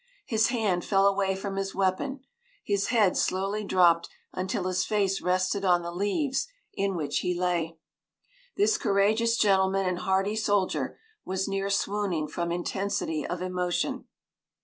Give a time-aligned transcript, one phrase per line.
[0.25, 2.21] His hand fell away from his weapon,
[2.63, 7.77] his head slowly dropped until his face rested on the leaves in which he lay.
[8.57, 14.05] This courageous gentleman and hardy soldier was near swooning from intensity of emotion.